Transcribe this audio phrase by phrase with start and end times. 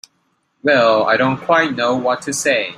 [0.63, 2.69] Well—I don't quite know what to say.